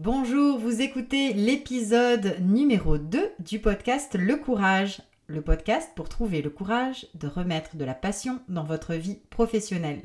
[0.00, 6.50] Bonjour, vous écoutez l'épisode numéro 2 du podcast Le Courage, le podcast pour trouver le
[6.50, 10.02] courage de remettre de la passion dans votre vie professionnelle.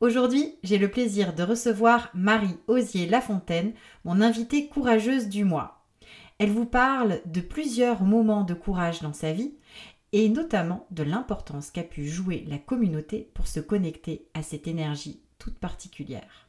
[0.00, 3.74] Aujourd'hui, j'ai le plaisir de recevoir Marie Osier Lafontaine,
[4.04, 5.84] mon invitée courageuse du mois.
[6.40, 9.54] Elle vous parle de plusieurs moments de courage dans sa vie
[10.10, 15.20] et notamment de l'importance qu'a pu jouer la communauté pour se connecter à cette énergie
[15.38, 16.43] toute particulière.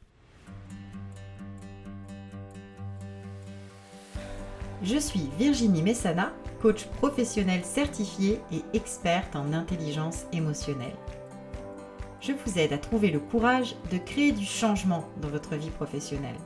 [4.82, 10.96] Je suis Virginie Messana, coach professionnel certifié et experte en intelligence émotionnelle.
[12.20, 16.36] Je vous aide à trouver le courage de créer du changement dans votre vie professionnelle.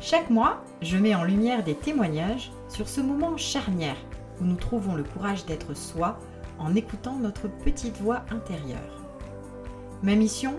[0.00, 3.96] Chaque mois, je mets en lumière des témoignages sur ce moment charnière
[4.40, 6.20] où nous trouvons le courage d'être soi
[6.60, 9.02] en écoutant notre petite voix intérieure.
[10.04, 10.54] Ma mission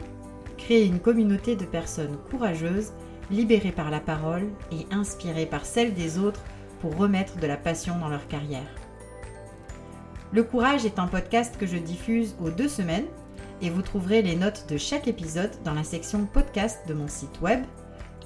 [0.58, 2.91] Créer une communauté de personnes courageuses,
[3.30, 6.41] libérées par la parole et inspirées par celle des autres
[6.80, 8.67] pour remettre de la passion dans leur carrière.
[10.33, 13.08] Le Courage est un podcast que je diffuse aux deux semaines
[13.61, 17.42] et vous trouverez les notes de chaque épisode dans la section podcast de mon site
[17.42, 17.64] web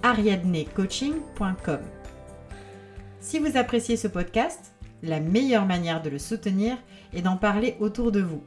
[0.04, 1.80] ariadnecoaching.com.
[3.20, 6.78] Si vous appréciez ce podcast, la meilleure manière de le soutenir
[7.14, 8.44] est d'en parler autour de vous.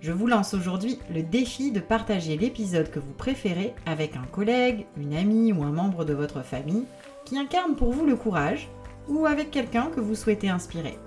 [0.00, 4.86] Je vous lance aujourd'hui le défi de partager l'épisode que vous préférez avec un collègue,
[4.96, 6.84] une amie ou un membre de votre famille
[7.24, 8.68] qui incarne pour vous le courage
[9.08, 10.98] ou avec quelqu'un que vous souhaitez inspirer.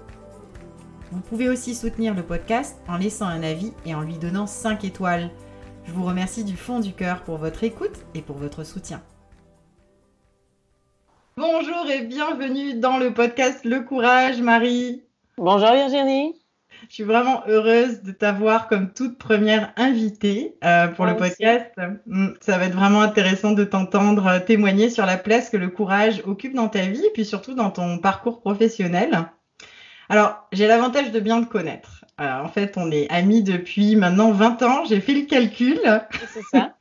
[1.11, 4.83] Vous pouvez aussi soutenir le podcast en laissant un avis et en lui donnant 5
[4.83, 5.31] étoiles.
[5.85, 9.01] Je vous remercie du fond du cœur pour votre écoute et pour votre soutien.
[11.35, 15.03] Bonjour et bienvenue dans le podcast Le Courage, Marie.
[15.37, 16.38] Bonjour Virginie.
[16.87, 21.71] Je suis vraiment heureuse de t'avoir comme toute première invitée euh, pour le podcast.
[22.05, 25.69] Mm, ça va être vraiment intéressant de t'entendre euh, témoigner sur la place que le
[25.69, 29.29] courage occupe dans ta vie et puis surtout dans ton parcours professionnel.
[30.07, 32.05] Alors, j'ai l'avantage de bien te connaître.
[32.17, 34.85] en fait, on est amis depuis maintenant 20 ans.
[34.85, 35.79] J'ai fait le calcul.
[36.33, 36.73] C'est ça.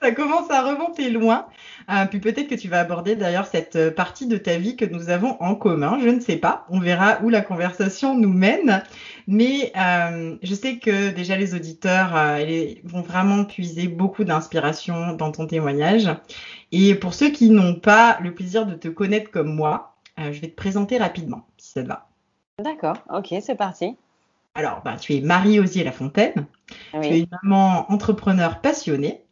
[0.00, 1.46] ça, commence à remonter loin.
[1.88, 4.84] Euh, puis peut-être que tu vas aborder d'ailleurs cette euh, partie de ta vie que
[4.84, 5.98] nous avons en commun.
[6.00, 6.66] Je ne sais pas.
[6.68, 8.82] On verra où la conversation nous mène.
[9.28, 12.14] Mais euh, je sais que déjà les auditeurs
[12.84, 16.08] vont vraiment puiser beaucoup d'inspiration dans ton témoignage.
[16.72, 20.48] Et pour ceux qui n'ont pas le plaisir de te connaître comme moi, je vais
[20.48, 22.08] te présenter rapidement, si ça te va.
[22.62, 23.96] D'accord, ok, c'est parti.
[24.54, 26.46] Alors, bah, tu es Marie Osier Lafontaine.
[26.92, 29.25] Tu es une maman entrepreneur passionnée.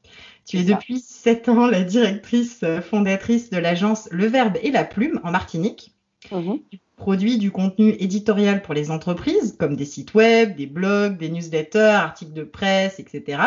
[0.47, 4.85] Tu es depuis sept ans la directrice euh, fondatrice de l'agence Le Verbe et la
[4.85, 5.95] Plume en Martinique.
[6.31, 6.61] Mhm.
[6.71, 11.29] Tu produis du contenu éditorial pour les entreprises, comme des sites web, des blogs, des
[11.29, 13.43] newsletters, articles de presse, etc.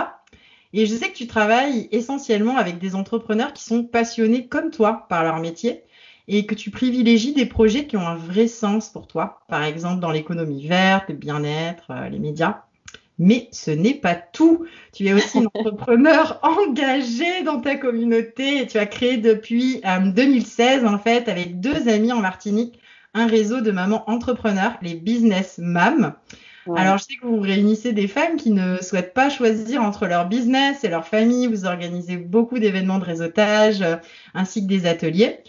[0.74, 5.06] Et je sais que tu travailles essentiellement avec des entrepreneurs qui sont passionnés comme toi
[5.08, 5.84] par leur métier
[6.28, 10.02] et que tu privilégies des projets qui ont un vrai sens pour toi, par exemple
[10.02, 12.64] dans l'économie verte, le bien-être, euh, les médias.
[13.20, 14.66] Mais ce n'est pas tout.
[14.94, 20.84] Tu es aussi une entrepreneur engagée dans ta communauté et tu as créé depuis 2016,
[20.84, 22.80] euh, en fait, avec deux amis en Martinique,
[23.14, 26.14] un réseau de mamans entrepreneurs, les Business Mam.
[26.76, 30.28] Alors, je sais que vous réunissez des femmes qui ne souhaitent pas choisir entre leur
[30.28, 31.48] business et leur famille.
[31.48, 33.96] Vous organisez beaucoup d'événements de réseautage euh,
[34.34, 35.40] ainsi que des ateliers.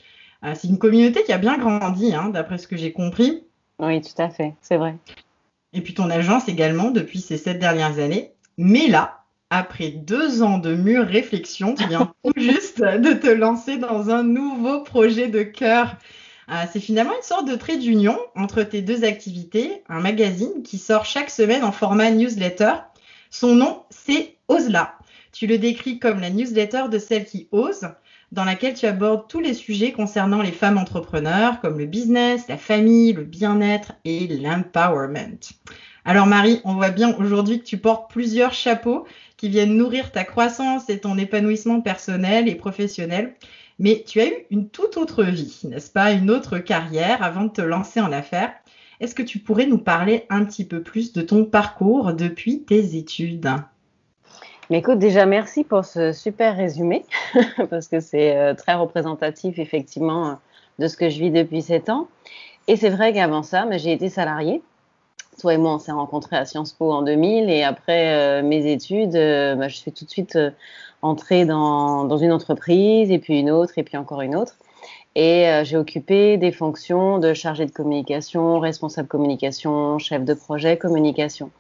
[0.45, 3.43] Euh, c'est une communauté qui a bien grandi, hein, d'après ce que j'ai compris.
[3.81, 4.95] Oui, tout à fait, c'est vrai.
[5.73, 8.33] Et puis ton agence également depuis ces sept dernières années.
[8.56, 13.77] Mais là, après deux ans de mûre réflexion, tu viens tout juste de te lancer
[13.77, 15.97] dans un nouveau projet de cœur.
[16.51, 20.79] Euh, c'est finalement une sorte de trait d'union entre tes deux activités, un magazine qui
[20.79, 22.73] sort chaque semaine en format newsletter.
[23.31, 24.95] Son nom, c'est Osla.
[25.33, 27.89] Tu le décris comme la newsletter de celle qui ose
[28.33, 32.59] dans laquelle tu abordes tous les sujets concernant les femmes entrepreneurs, comme le business, la
[32.59, 35.39] famille, le bien-être et l'empowerment.
[36.05, 39.06] Alors Marie, on voit bien aujourd'hui que tu portes plusieurs chapeaux
[39.37, 43.34] qui viennent nourrir ta croissance et ton épanouissement personnel et professionnel.
[43.78, 46.12] Mais tu as eu une toute autre vie, n'est-ce pas?
[46.12, 48.52] Une autre carrière avant de te lancer en affaires.
[49.00, 52.97] Est-ce que tu pourrais nous parler un petit peu plus de ton parcours depuis tes
[52.97, 53.49] études?
[54.70, 57.05] Mais écoute, déjà, merci pour ce super résumé,
[57.70, 60.38] parce que c'est euh, très représentatif, effectivement,
[60.79, 62.06] de ce que je vis depuis sept ans.
[62.67, 64.61] Et c'est vrai qu'avant ça, j'ai été salariée.
[65.41, 68.70] Toi et moi, on s'est rencontrés à Sciences Po en 2000, et après euh, mes
[68.70, 70.38] études, euh, bah, je suis tout de suite
[71.00, 74.56] entrée dans, dans, une entreprise, et puis une autre, et puis encore une autre.
[75.14, 81.50] Et j'ai occupé des fonctions de chargé de communication, responsable communication, chef de projet communication.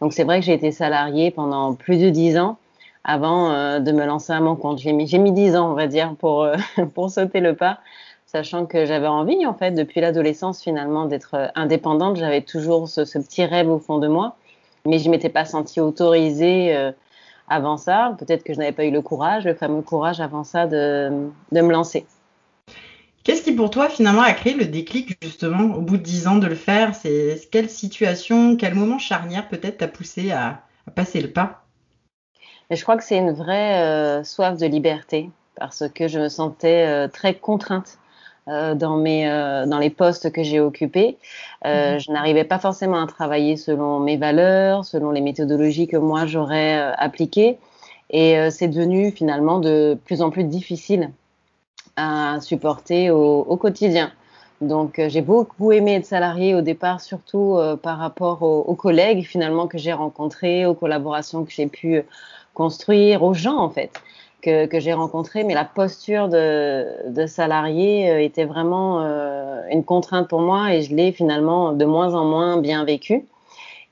[0.00, 2.58] Donc c'est vrai que j'ai été salariée pendant plus de dix ans
[3.04, 4.78] avant de me lancer à mon compte.
[4.78, 6.48] J'ai mis, mis 10 ans, on va dire, pour,
[6.94, 7.78] pour sauter le pas,
[8.26, 12.16] sachant que j'avais envie, en fait, depuis l'adolescence, finalement, d'être indépendante.
[12.16, 14.34] J'avais toujours ce, petit rêve au fond de moi,
[14.86, 16.76] mais je m'étais pas sentie autorisée
[17.48, 18.16] avant ça.
[18.18, 21.60] Peut-être que je n'avais pas eu le courage, le fameux courage avant ça de, de
[21.60, 22.06] me lancer.
[23.26, 26.36] Qu'est-ce qui pour toi finalement a créé le déclic justement au bout de dix ans
[26.36, 26.94] de le faire?
[26.94, 30.60] C'est quelle situation, quel moment charnière peut-être t'a poussé à,
[30.94, 31.64] passer le pas?
[32.70, 36.86] Je crois que c'est une vraie euh, soif de liberté parce que je me sentais
[36.86, 37.98] euh, très contrainte
[38.46, 41.18] euh, dans mes dans les postes que j'ai occupés.
[41.64, 41.98] Mhm.
[41.98, 46.76] Je n'arrivais pas forcément à travailler selon mes valeurs, selon les méthodologies que moi j'aurais
[46.96, 47.58] appliquées,
[48.08, 51.10] et c'est devenu finalement de plus en plus difficile
[51.96, 54.12] à supporter au, au quotidien.
[54.60, 58.74] Donc euh, j'ai beaucoup aimé être salarié au départ, surtout euh, par rapport aux, aux,
[58.74, 62.02] collègues finalement que j'ai rencontrés, aux collaborations que j'ai pu
[62.54, 63.90] construire, aux gens en fait
[64.40, 65.44] que, que j'ai rencontrés.
[65.44, 69.00] Mais la posture de, de salarié euh, était vraiment
[69.70, 73.26] une contrainte pour moi et je l'ai finalement de moins en moins bien vécu.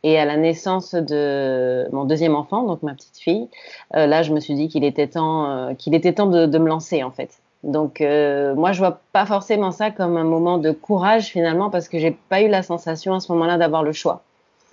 [0.02, 3.48] Et à la naissance de mon deuxième enfant, donc ma petite fille,
[3.94, 7.02] là je me suis dit qu'il était temps, qu'il était temps de, de me lancer
[7.02, 11.26] en fait donc euh, moi je vois pas forcément ça comme un moment de courage
[11.26, 14.22] finalement parce que j'ai pas eu la sensation à ce moment-là d'avoir le choix.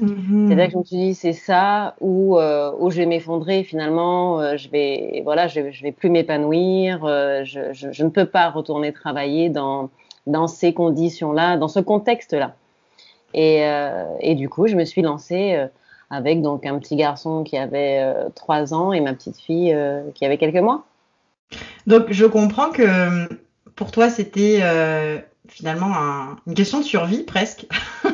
[0.02, 0.48] Mm-hmm.
[0.48, 4.40] C'est-à-dire que je me suis dit c'est ça ou euh, où je vais m'effondrer finalement,
[4.42, 8.26] euh, je vais voilà je, je vais plus m'épanouir, euh, je, je, je, ne peux
[8.26, 9.90] pas retourner travailler dans
[10.28, 12.56] dans ces conditions-là, dans ce contexte-là.
[13.34, 15.58] Et, euh, et du coup je me suis lancée
[16.10, 18.04] avec donc un petit garçon qui avait
[18.36, 19.76] trois ans et ma petite fille
[20.16, 20.84] qui avait quelques mois.
[21.88, 23.28] Donc, je comprends que
[23.76, 25.18] pour toi, c'était euh,
[25.48, 27.66] finalement une question de survie presque.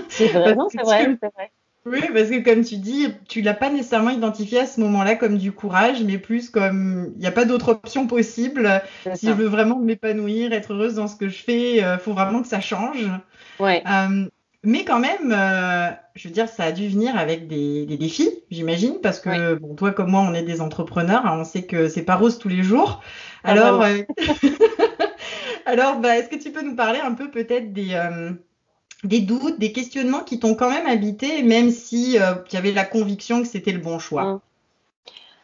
[0.10, 1.18] C'est vrai, c'est vrai,
[1.86, 5.38] Oui, parce que comme tu dis, tu l'as pas nécessairement identifié à ce moment-là comme
[5.38, 8.82] du courage, mais plus comme il n'y a pas d'autre option possible.
[9.16, 12.14] Si je veux vraiment m'épanouir, être heureuse dans ce que je fais, il euh, faut
[12.14, 13.06] vraiment que ça change.
[13.60, 13.84] Ouais.
[13.88, 14.26] Euh,
[14.68, 18.30] mais quand même, euh, je veux dire, ça a dû venir avec des, des défis,
[18.52, 21.88] j'imagine, parce que bon, toi comme moi, on est des entrepreneurs, hein, on sait que
[21.88, 23.02] c'est pas rose tous les jours.
[23.46, 24.00] Ah, alors, euh,
[25.66, 28.32] alors, bah, est-ce que tu peux nous parler un peu peut-être des euh,
[29.06, 32.18] des doutes, des questionnements qui t'ont quand même habité, même si
[32.50, 34.34] tu avais la conviction que c'était le bon choix?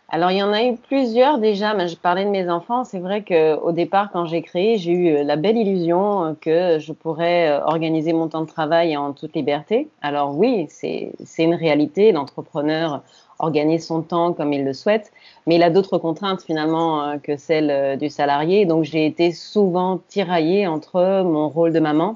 [0.10, 2.84] Alors, il y en a eu plusieurs déjà, mais je parlais de mes enfants.
[2.84, 6.78] C'est vrai qu'au départ, quand j'ai créé, j'ai eu euh, la belle illusion euh, que
[6.78, 9.90] je pourrais euh, organiser mon temps de travail en toute liberté.
[10.02, 12.12] Alors oui, c'est une réalité.
[12.12, 13.02] L'entrepreneur
[13.40, 15.12] organise son temps comme il le souhaite,
[15.48, 18.66] mais il a d'autres contraintes finalement que celles du salarié.
[18.66, 22.16] Donc, j'ai été souvent tiraillée entre mon rôle de maman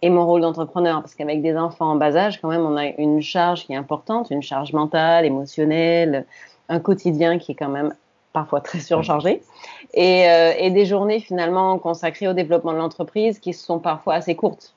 [0.00, 2.86] et mon rôle d'entrepreneur, parce qu'avec des enfants en bas âge, quand même, on a
[2.86, 6.24] une charge qui est importante, une charge mentale, émotionnelle,
[6.68, 7.94] un quotidien qui est quand même
[8.32, 9.42] parfois très surchargé,
[9.94, 14.34] et, euh, et des journées finalement consacrées au développement de l'entreprise qui sont parfois assez
[14.34, 14.74] courtes.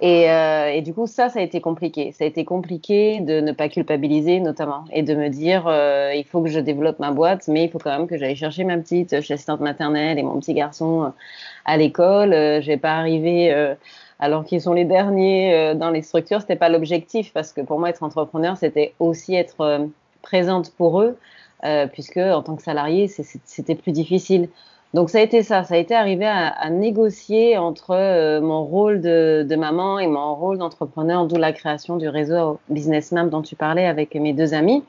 [0.00, 2.12] Et, euh, et, du coup, ça, ça a été compliqué.
[2.12, 6.24] Ça a été compliqué de ne pas culpabiliser, notamment, et de me dire, euh, il
[6.24, 8.76] faut que je développe ma boîte, mais il faut quand même que j'aille chercher ma
[8.76, 11.12] petite assistante maternelle et mon petit garçon
[11.64, 12.32] à l'école.
[12.32, 13.54] Euh, je vais pas arriver
[14.18, 16.40] alors qu'ils sont les derniers dans les structures.
[16.40, 19.88] C'était pas l'objectif, parce que pour moi, être entrepreneur, c'était aussi être
[20.24, 21.16] présente pour eux,
[21.64, 24.48] euh, puisque en tant que salarié, c'était plus difficile.
[24.92, 29.00] Donc ça a été ça, ça a été arrivé à, négocier entre euh, mon rôle
[29.00, 33.56] de, maman et mon rôle d'entrepreneur, d'où la création du réseau Business Map dont tu
[33.56, 34.84] parlais avec mes deux amis,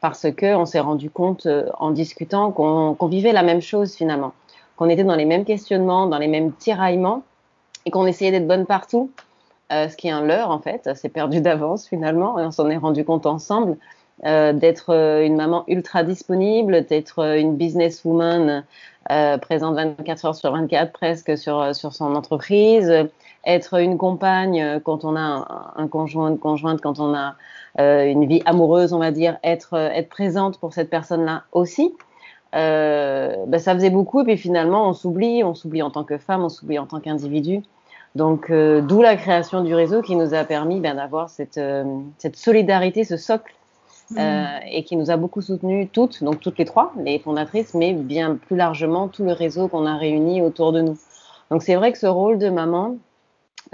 [0.00, 3.94] parce que on s'est rendu compte euh, en discutant qu'on qu vivait la même chose
[3.94, 4.32] finalement,
[4.76, 7.22] qu'on était dans les mêmes questionnements, dans les mêmes tiraillements,
[7.86, 9.10] et qu'on essayait d'être bonne partout,
[9.70, 12.78] ce qui est un leurre en fait, c'est perdu d'avance finalement, et on s'en est
[12.78, 13.76] rendu compte ensemble.
[14.26, 18.64] Euh, d'être euh, une maman ultra disponible, d'être euh, une businesswoman
[19.40, 22.92] présente 24 heures sur 24 presque sur, sur son entreprise,
[23.46, 27.34] être une compagne quand on a un, conjoint, une conjointe, quand on a
[27.78, 31.94] une vie amoureuse, on va dire, être, être présente pour cette personne-là aussi.
[32.52, 36.44] Ben ça faisait beaucoup et puis finalement on s'oublie, on s'oublie en tant que femme,
[36.44, 37.62] on s'oublie en tant qu'individu.
[38.14, 41.58] Donc d'où la création du réseau qui nous a permis ben, d'avoir cette,
[42.18, 43.54] cette solidarité, ce socle
[44.16, 44.60] euh, mm.
[44.70, 48.36] et qui nous a beaucoup soutenues toutes, donc toutes les trois, les fondatrices, mais bien
[48.36, 50.98] plus largement tout le réseau qu'on a réuni autour de nous.
[51.50, 52.96] Donc c'est vrai que ce rôle de maman,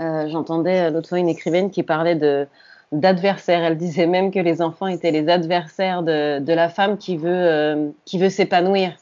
[0.01, 2.47] euh, j'entendais l'autre fois une écrivaine qui parlait de
[2.93, 3.65] d'adversaire.
[3.65, 7.31] Elle disait même que les enfants étaient les adversaires de, de la femme qui veut
[7.31, 8.93] euh, qui veut s'épanouir.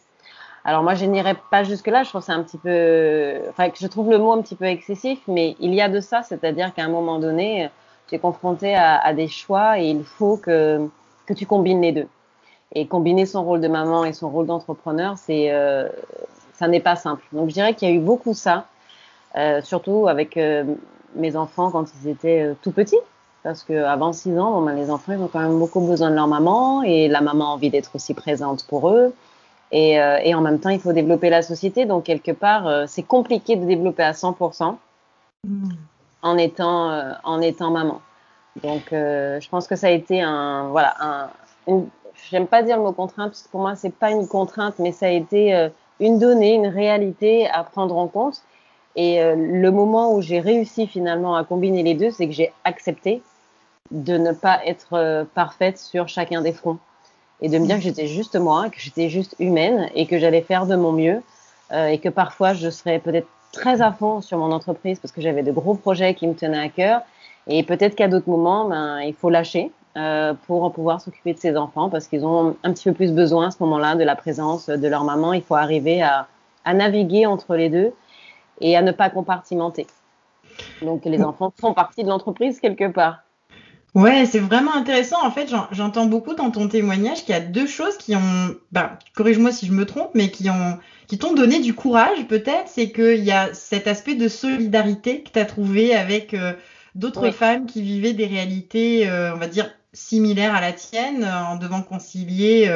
[0.64, 2.02] Alors moi je n'irai pas jusque là.
[2.02, 5.18] Je trouve c'est un petit peu, enfin je trouve le mot un petit peu excessif,
[5.28, 7.70] mais il y a de ça, c'est-à-dire qu'à un moment donné,
[8.06, 10.88] tu es confronté à, à, des choix et il faut que
[11.26, 12.08] que tu combines les deux.
[12.74, 15.52] Et combiner son rôle de maman et son rôle d'entrepreneur, c'est,
[16.54, 17.22] ça n'est pas simple.
[17.32, 18.66] Donc je dirais qu'il y a eu beaucoup ça,
[19.62, 20.40] surtout avec
[21.14, 22.96] mes enfants quand ils étaient tout petits
[23.42, 26.14] parce qu'avant 6 ans, bon, ben, les enfants, ils ont quand même beaucoup besoin de
[26.14, 29.12] leur maman et la maman a envie d'être aussi présente pour eux.
[29.72, 31.86] Et, euh, et, en même temps, il faut développer la société.
[31.86, 34.76] Donc, quelque part, euh, c'est compliqué de développer à 100%
[35.44, 35.70] mm.
[36.22, 38.00] en, étant, euh, en étant maman.
[38.62, 40.68] Donc, je pense que ça a été un.
[40.68, 41.30] Voilà, un,
[42.30, 44.92] j'aime pas dire le mot contrainte, parce que pour moi, c'est pas une contrainte, mais
[44.92, 45.68] ça a été
[46.00, 48.42] une donnée, une réalité à prendre en compte.
[48.94, 53.22] Et le moment où j'ai réussi finalement à combiner les deux, c'est que j'ai accepté
[53.92, 56.78] de ne pas être euh, parfaite sur chacun des fronts
[57.40, 60.40] et de me dire que j'étais juste moi, que j'étais juste humaine et que j'allais
[60.40, 61.22] faire de mon mieux
[61.72, 65.20] euh, et que parfois je serais peut-être très à fond sur mon entreprise parce que
[65.20, 67.02] j'avais de gros projets qui me tenaient à cœur
[67.46, 71.56] et peut-être qu'à d'autres moments, ben, il faut lâcher euh, pour pouvoir s'occuper de ses
[71.56, 74.68] enfants parce qu'ils ont un petit peu plus besoin à ce moment-là de la présence
[74.68, 75.32] de leur maman.
[75.32, 76.28] Il faut arriver à,
[76.64, 77.92] à naviguer entre les deux
[78.60, 79.86] et à ne pas compartimenter.
[80.82, 83.22] Donc les enfants font partie de l'entreprise quelque part.
[83.94, 85.22] Ouais, c'est vraiment intéressant.
[85.22, 88.98] En fait, j'entends beaucoup dans ton témoignage qu'il y a deux choses qui ont, bah,
[89.14, 92.68] corrige-moi si je me trompe, mais qui ont, qui t'ont donné du courage, peut-être.
[92.68, 96.54] C'est qu'il y a cet aspect de solidarité que tu as trouvé avec euh,
[96.94, 101.44] d'autres femmes qui vivaient des réalités, euh, on va dire, similaires à la tienne, euh,
[101.44, 102.70] en devant concilier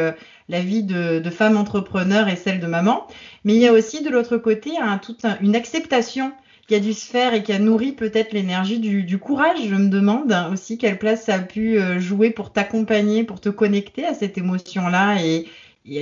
[0.49, 3.06] la vie de, de femme entrepreneur et celle de maman.
[3.44, 6.32] Mais il y a aussi de l'autre côté un, toute une acceptation
[6.66, 9.58] qui a dû se faire et qui a nourri peut-être l'énergie du, courage.
[9.68, 13.49] Je me demande aussi quelle place ça a pu euh, jouer pour t'accompagner, pour te
[13.49, 15.46] connecter à cette émotion-là et,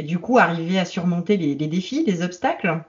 [0.03, 2.81] du coup arriver à surmonter les, défis, les obstacles.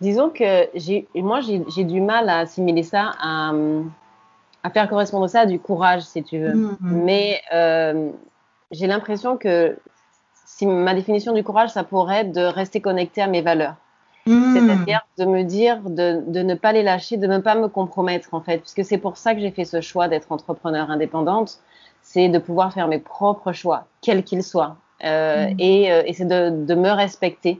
[0.00, 3.52] Disons que j'ai, moi, j'ai du mal à assimiler ça, à,
[4.72, 6.54] faire correspondre ça à du courage, si tu veux.
[6.54, 6.76] Mm-hmm.
[6.80, 8.10] Mais euh,
[8.70, 9.76] j'ai l'impression que
[10.46, 13.76] si ma définition du courage, ça pourrait être de rester connecté à mes valeurs.
[14.26, 14.54] Hmm.
[14.54, 18.34] C'est-à-dire de me dire de, de, ne pas les lâcher, de ne pas me compromettre
[18.34, 21.58] en fait, puisque c'est pour ça que j'ai fait ce choix d'être entrepreneur indépendante,
[22.02, 26.26] c'est de pouvoir faire mes propres choix, quels qu'ils soient, euh, et, euh, et c'est
[26.26, 27.58] de, de, me respecter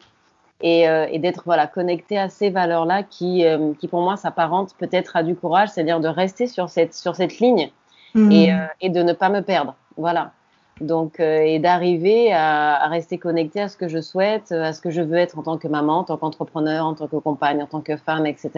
[0.60, 4.74] et, euh, et d'être voilà connecté à ces valeurs-là qui, euh, qui pour moi s'apparentent
[4.78, 7.70] peut-être à du courage, c'est-à-dire de rester sur cette sur cette ligne
[8.14, 10.32] et, euh, et de ne pas me perdre, voilà.
[10.80, 14.80] Donc, euh, et d'arriver à, à, rester connecté à ce que je souhaite, à ce
[14.80, 17.62] que je veux être en tant que maman, en tant qu'entrepreneur, en tant que compagne,
[17.62, 18.50] en tant que femme, etc.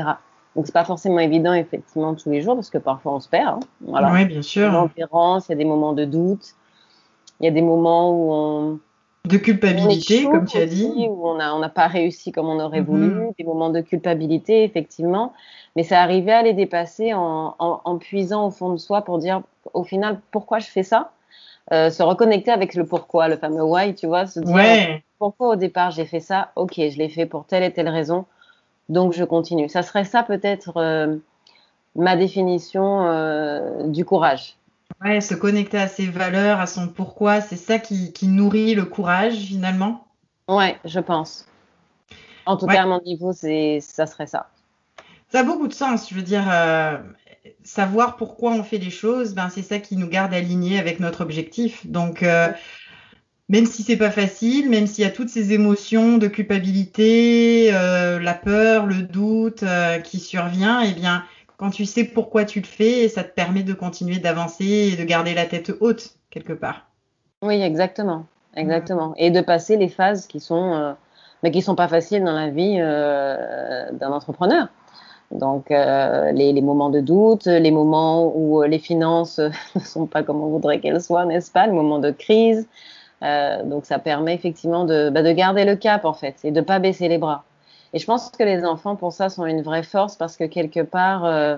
[0.54, 3.56] Donc, c'est pas forcément évident, effectivement, tous les jours, parce que parfois on se perd.
[3.56, 3.61] Hein.
[3.80, 4.12] Voilà.
[4.12, 4.88] Oui, bien sûr.
[4.97, 6.54] Il y a des moments de doute,
[7.40, 8.78] il y a des moments où on.
[9.29, 10.85] De culpabilité, comme tu as dit.
[11.09, 12.85] Où on n'a on pas réussi comme on aurait mm-hmm.
[12.85, 15.33] voulu, des moments de culpabilité, effectivement.
[15.76, 19.19] Mais c'est arriver à les dépasser en, en, en puisant au fond de soi pour
[19.19, 19.43] dire,
[19.75, 21.12] au final, pourquoi je fais ça?
[21.71, 25.57] Euh, se reconnecter avec le pourquoi, le fameux why, tu vois, se dire pourquoi au
[25.57, 28.25] départ j'ai fait ça, ok, je l'ai fait pour telle et telle raison,
[28.88, 29.69] donc je continue.
[29.69, 31.17] Ça serait ça peut-être euh,
[31.95, 34.57] ma définition euh, du courage.
[35.04, 38.85] Ouais, se connecter à ses valeurs, à son pourquoi, c'est ça qui, qui, nourrit le
[38.85, 40.06] courage finalement.
[40.49, 41.47] Ouais, je pense.
[42.47, 44.49] En tout cas, à mon niveau, c'est ça serait ça.
[45.28, 46.09] Ça a beaucoup de sens.
[46.11, 46.44] Je veux dire,
[47.64, 51.23] savoir pourquoi on fait les choses, ben c'est ça qui nous garde alignés avec notre
[51.23, 51.87] objectif.
[51.87, 52.49] Donc euh,
[53.49, 58.18] même si c'est pas facile, même s'il y a toutes ces émotions de culpabilité, euh,
[58.18, 61.25] la peur, le doute euh, qui survient, eh bien
[61.56, 65.04] quand tu sais pourquoi tu le fais, ça te permet de continuer d'avancer et de
[65.04, 66.87] garder la tête haute quelque part.
[67.42, 70.94] Oui, exactement, exactement, et de passer les phases qui sont
[71.42, 74.68] mais qui sont pas faciles dans la vie d'un entrepreneur.
[75.32, 79.40] Donc, euh, les, moments de doute, les moments où euh, les finances
[79.75, 81.66] ne sont pas comme on voudrait qu'elles soient, n'est-ce pas?
[81.66, 82.68] Les moments de crise.
[83.23, 86.61] Euh, donc, ça permet effectivement de, bah, de, garder le cap, en fait, et de
[86.61, 87.44] pas baisser les bras.
[87.92, 90.80] Et je pense que les enfants, pour ça, sont une vraie force parce que quelque
[90.80, 91.56] part, euh,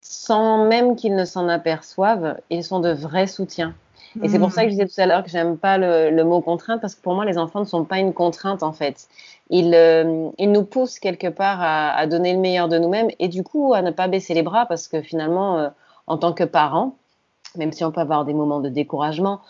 [0.00, 3.74] sans même qu'ils ne s'en aperçoivent, ils sont de vrais soutiens.
[4.22, 6.40] Et c'est pour ça que je disais tout à l'heure que j'aime pas le, mot
[6.40, 9.08] contrainte parce que pour moi, les enfants ne sont pas une contrainte, en fait
[9.50, 13.28] il, euh, il nous pousse quelque part à, à, donner le meilleur de nous-mêmes et
[13.28, 15.68] du coup à ne pas baisser les bras parce que finalement, euh,
[16.06, 16.96] en tant que parents,
[17.56, 19.40] même si on peut avoir des moments de découragement,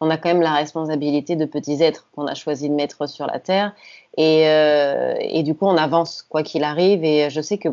[0.00, 3.26] on a quand même la responsabilité de petits êtres qu'on a choisi de mettre sur
[3.26, 3.72] la terre
[4.16, 7.68] et, euh, et du coup on avance quoi qu'il arrive et je sais que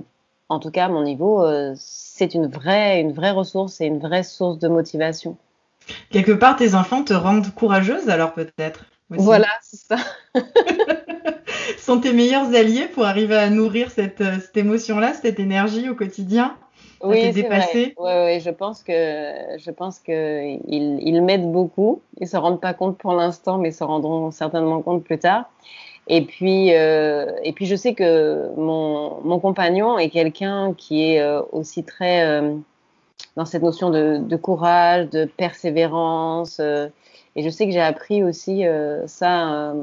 [0.50, 4.00] en tout cas à mon niveau euh, c'est une vraie une vraie ressource et une
[4.00, 5.38] vraie source de motivation.
[6.12, 8.86] Quelque part tes enfants te rendent courageuse alors peut-être.
[9.10, 9.98] Voilà, c'est ça.
[11.78, 15.96] sont tes meilleurs alliés pour arriver à nourrir cette, euh, cette émotion-là, cette énergie au
[15.96, 16.56] quotidien?
[17.04, 17.94] Oui, c'est vrai.
[17.98, 18.94] Oui, je pense que
[19.58, 22.02] je pense que ils, m'aident beaucoup.
[22.20, 25.46] Ils se rendent pas compte pour l'instant, mais se rendront certainement compte plus tard.
[26.08, 31.22] Et puis, euh, et puis je sais que mon, mon compagnon est quelqu'un qui est
[31.22, 32.56] euh, aussi très euh,
[33.36, 36.60] dans cette notion de, de, courage, de persévérance.
[37.36, 38.64] Et je sais que j'ai appris aussi
[39.06, 39.74] ça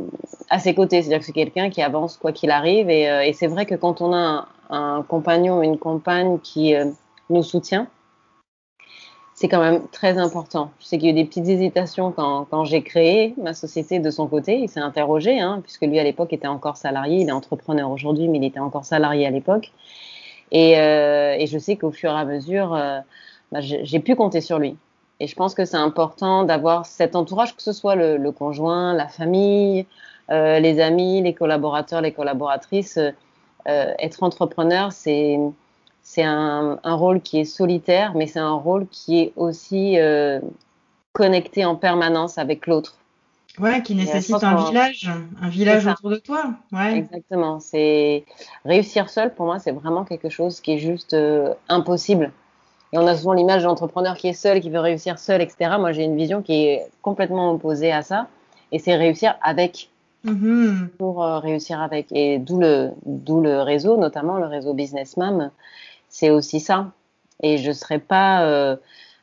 [0.50, 1.00] à ses côtés.
[1.00, 2.90] C'est-à-dire que c'est quelqu'un qui avance quoi qu'il arrive.
[2.90, 6.75] Et, et c'est vrai que quand on a un, un compagnon ou une compagne qui
[7.30, 7.88] nous soutient,
[9.38, 10.73] c'est quand même très important.
[10.80, 14.11] Je sais qu'il y a eu des petites hésitations quand, j'ai créé ma société de
[14.11, 14.58] son côté.
[14.58, 17.20] Il s'est interrogé, hein, puisque lui à l'époque était encore salarié.
[17.20, 19.70] Il est entrepreneur aujourd'hui, mais il était encore salarié à l'époque.
[20.50, 22.99] Et, euh, je sais qu'au fur et à mesure, euh,
[23.52, 24.76] bah, j'ai pu compter sur lui.
[25.20, 29.06] Et je pense que c'est important d'avoir cet entourage, que ce soit le, conjoint, la
[29.06, 29.87] famille,
[30.32, 32.99] euh, les amis, les collaborateurs, les collaboratrices.
[33.66, 35.38] Être entrepreneur, c'est
[36.09, 40.41] c'est un, un, rôle qui est solitaire, mais c'est un rôle qui est aussi euh,
[41.12, 42.97] connecté en permanence avec l'autre.
[43.59, 45.11] Ouais, qui nécessite un village,
[45.43, 46.55] un village autour de toi.
[46.73, 46.97] Ouais.
[46.97, 47.61] Exactement.
[47.61, 48.25] C'est
[48.65, 52.33] réussir seul pour moi, c'est vraiment quelque chose qui est juste euh, impossible.
[52.95, 55.73] Et on a souvent l'image d'entrepreneur qui est seul, qui veut réussir seul, etc.
[55.79, 58.29] Moi, j'ai une vision qui est complètement opposée à ça,
[58.73, 59.91] et c'est réussir avec.
[60.25, 60.88] Mm-hmm.
[60.97, 62.07] Pour euh, réussir avec.
[62.12, 65.50] Et d'où le, d'où le réseau, notamment le réseau Business Mom,
[66.09, 66.93] c'est aussi ça.
[67.43, 68.77] Et je ne serais pas euh,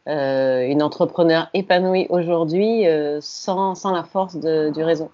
[0.08, 5.12] euh, une entrepreneur épanouie aujourd'hui euh, sans, sans, la force de, du réseau.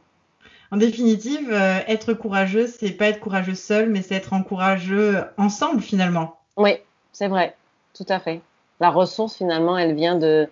[0.72, 6.38] En définitive, être courageux, c'est pas être courageux seul, mais c'est être courageux ensemble finalement.
[6.56, 6.78] Oui,
[7.12, 7.58] c'est vrai,
[7.94, 8.40] tout à fait.
[8.80, 10.48] La ressource finalement, elle vient de,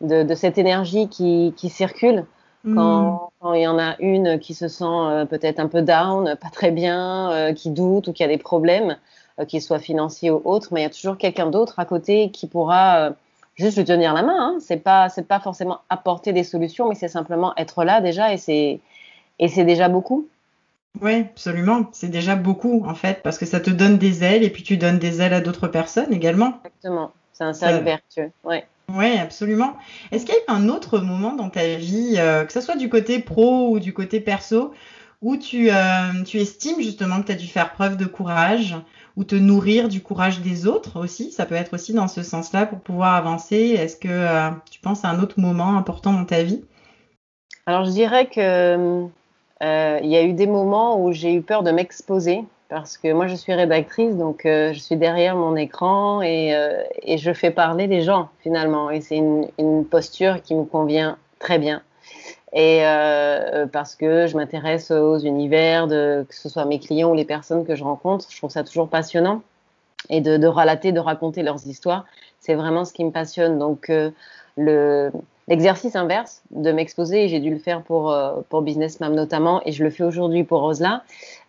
[0.00, 2.26] de, de cette énergie qui, qui circule.
[2.64, 3.18] Quand, hmm.
[3.40, 6.72] quand, il y en a une qui se sent peut-être un peu down, pas très
[6.72, 8.96] bien, qui doute ou qui a des problèmes,
[9.40, 12.30] euh, qu'il soit financier ou autre, mais il y a toujours quelqu'un d'autre à côté
[12.30, 13.10] qui pourra euh,
[13.54, 14.36] juste lui tenir la main.
[14.38, 14.58] Hein.
[14.60, 18.36] C'est pas c'est pas forcément apporter des solutions, mais c'est simplement être là déjà et
[18.36, 18.80] c'est
[19.38, 20.28] et c'est déjà beaucoup.
[21.00, 21.86] Oui, absolument.
[21.92, 24.76] C'est déjà beaucoup en fait parce que ça te donne des ailes et puis tu
[24.76, 26.58] donnes des ailes à d'autres personnes également.
[26.64, 27.12] Exactement.
[27.32, 28.30] C'est un cercle vertueux.
[28.44, 28.66] Ouais.
[28.94, 29.76] Oui, absolument.
[30.10, 32.76] Est-ce qu'il y a eu un autre moment dans ta vie, euh, que ce soit
[32.76, 34.74] du côté pro ou du côté perso,
[35.22, 38.76] où tu, euh, tu estimes justement que tu as dû faire preuve de courage
[39.16, 41.32] ou te nourrir du courage des autres aussi.
[41.32, 43.76] Ça peut être aussi dans ce sens-là pour pouvoir avancer.
[43.78, 46.64] Est-ce que euh, tu penses à un autre moment important dans ta vie?
[47.66, 49.06] Alors je dirais que
[49.62, 53.12] euh, il y a eu des moments où j'ai eu peur de m'exposer parce que
[53.12, 57.50] moi je suis rédactrice, donc euh, je suis derrière mon écran et, euh, je fais
[57.50, 58.90] parler les gens finalement.
[58.90, 61.82] Et c'est une, posture qui me convient très bien
[62.52, 67.14] et euh, parce que je m'intéresse aux univers de que ce soit mes clients ou
[67.14, 69.42] les personnes que je rencontre, je trouve ça toujours passionnant
[70.10, 72.04] et de, de relater, de raconter leurs histoires,
[72.40, 73.58] c'est vraiment ce qui me passionne.
[73.58, 74.10] Donc euh,
[74.56, 75.10] le
[75.48, 79.82] l'exercice inverse de m'exposer, j'ai dû le faire pour euh, pour Business notamment et je
[79.82, 81.02] le fais aujourd'hui pour Rosela.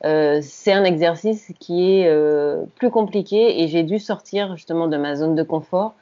[0.04, 4.98] Euh, c'est un exercice qui est euh, plus compliqué et j'ai dû sortir justement de
[4.98, 5.94] ma zone de confort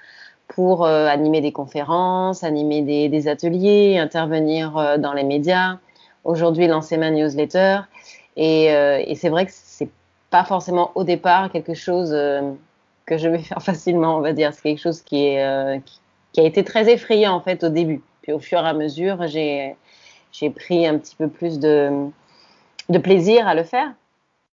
[0.55, 5.77] pour euh, animer des conférences, animer des, ateliers, intervenir euh, dans les médias.
[6.25, 7.79] Aujourd'hui, lancer ma newsletter.
[8.35, 9.89] Et, euh, et c'est vrai que c'est
[10.29, 12.11] pas forcément au départ quelque chose
[13.05, 14.53] que je vais faire facilement, on va dire.
[14.53, 15.79] C'est quelque chose qui, a
[16.37, 18.01] été très effrayant en fait au début.
[18.21, 19.75] Puis au fur et à mesure, j'ai
[20.55, 22.11] pris un petit peu plus de
[23.01, 23.91] plaisir à le faire.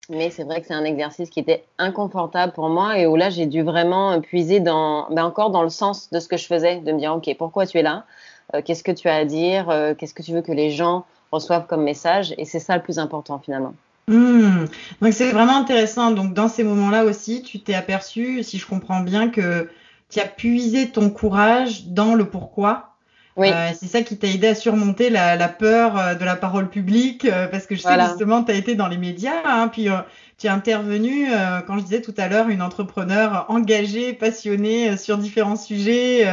[0.09, 3.29] Mais c'est vrai que c'est un exercice qui était inconfortable pour moi et où là
[3.29, 6.77] j'ai dû vraiment puiser dans, ben encore dans le sens de ce que je faisais,
[6.77, 8.05] de me dire ok pourquoi tu es là,
[8.53, 11.05] euh, qu'est-ce que tu as à dire, euh, qu'est-ce que tu veux que les gens
[11.31, 12.35] reçoivent comme message?
[12.37, 13.73] Et c'est ça le plus important finalement.
[14.09, 14.65] Mmh.
[15.01, 16.11] Donc c'est vraiment intéressant.
[16.11, 19.69] Donc dans ces moments-là aussi, tu t'es aperçu, si je comprends bien, que
[20.09, 22.92] tu as puisé ton courage dans le pourquoi
[23.35, 23.49] oui.
[23.51, 26.69] Euh, c'est ça qui t'a aidé à surmonter la, la, peur euh, de la parole
[26.69, 28.09] publique, euh, parce que je sais voilà.
[28.09, 29.97] justement, tu as été dans les médias, hein, puis euh,
[30.37, 31.27] tu es intervenu,
[31.67, 36.25] quand je disais tout à l'heure, une entrepreneur engagée, passionnée sur différents sujets,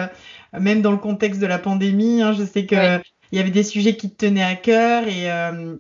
[0.59, 2.23] même dans le contexte de la pandémie.
[2.23, 3.03] Hein, je sais que oui.
[3.31, 5.29] il y avait des sujets qui te tenaient à cœur et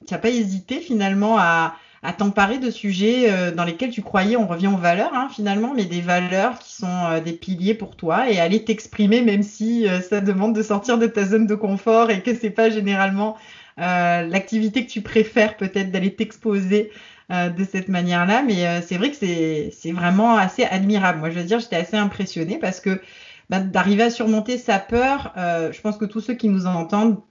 [0.06, 4.36] tu n'as pas hésité finalement à, à t'emparer de sujets euh, dans lesquels tu croyais,
[4.36, 7.94] on revient aux valeurs hein, finalement, mais des valeurs qui sont euh, des piliers pour
[7.94, 11.54] toi et aller t'exprimer même si euh, ça demande de sortir de ta zone de
[11.54, 13.36] confort et que c'est pas généralement
[13.76, 16.90] l'activité que tu préfères peut-être d'aller t'exposer
[17.30, 21.20] de cette manière-là, mais c'est vrai que c'est vraiment assez admirable.
[21.20, 23.00] Moi, je veux dire, j'étais assez impressionnée parce que
[23.48, 27.22] bah, d'arriver à surmonter sa peur, je pense que tous ceux qui nous entendent,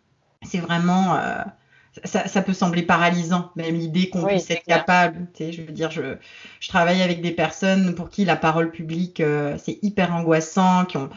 [0.42, 1.20] c'est vraiment
[2.06, 5.28] ça, peut sembler paralysant, même l'idée qu'on puisse être capable.
[5.34, 6.16] Tu sais, je veux dire, je,
[6.60, 10.98] je, travaille avec des personnes pour qui la parole publique, euh, c'est hyper angoissant, qui
[10.98, 11.10] ont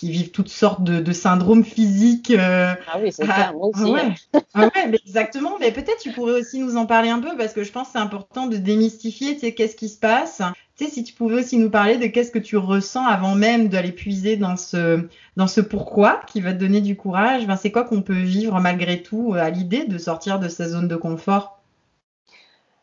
[0.00, 2.30] qui vivent toutes sortes de, de syndromes physiques.
[2.30, 3.84] Euh, ah oui, c'est ça, moi aussi.
[3.84, 4.14] Ouais,
[4.54, 5.58] ah ouais mais exactement.
[5.60, 7.92] Mais peut-être tu pourrais aussi nous en parler un peu parce que je pense que
[7.92, 10.40] c'est important de démystifier, tu sais, qu'est-ce qui se passe.
[10.88, 14.36] Si tu pouvais aussi nous parler de qu'est-ce que tu ressens avant même d'aller puiser
[14.36, 18.02] dans ce, dans ce pourquoi qui va te donner du courage, ben, c'est quoi qu'on
[18.02, 21.59] peut vivre malgré tout à l'idée de sortir de sa zone de confort?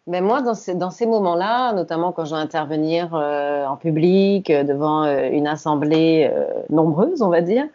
[0.07, 4.49] Mais moi, dans ces, dans ces moments-là, notamment quand je dois intervenir euh, en public,
[4.49, 6.31] euh, devant euh, une assemblée
[6.69, 7.65] nombreuse, on va dire,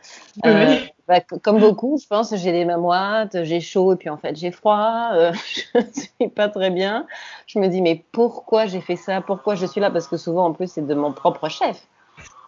[0.43, 4.35] bah, comme beaucoup, je pense, j'ai les mains moites, j'ai chaud et puis en fait
[4.35, 7.07] j'ai froid, je ne suis pas très bien.
[7.47, 9.21] Je me dis, mais pourquoi j'ai fait ça?
[9.21, 9.91] Pourquoi je suis là?
[9.91, 11.87] Parce que souvent, en plus, c'est de mon propre chef.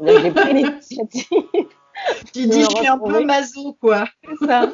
[0.01, 1.43] J'ai pris l'initiative.
[2.33, 4.05] Tu dis, je suis un peu maso, quoi.
[4.25, 4.69] C'est ça.